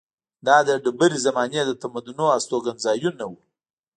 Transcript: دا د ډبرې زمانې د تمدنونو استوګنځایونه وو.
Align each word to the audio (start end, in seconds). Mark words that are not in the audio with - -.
دا 0.47 0.57
د 0.67 0.69
ډبرې 0.83 1.17
زمانې 1.25 1.61
د 1.65 1.71
تمدنونو 1.81 2.25
استوګنځایونه 2.37 3.23
وو. 3.29 3.37